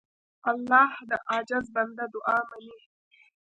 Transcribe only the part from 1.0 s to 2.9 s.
د عاجز بنده دعا منې.